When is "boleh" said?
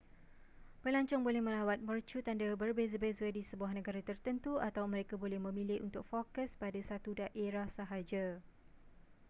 1.27-1.43, 5.23-5.37